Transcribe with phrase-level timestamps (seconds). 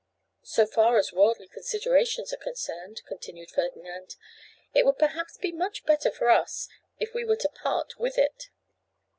[0.41, 4.15] 'So far as worldly considerations are concerned,' continued Ferdinand,
[4.73, 8.49] 'it would perhaps be much better for us if we were to part with it.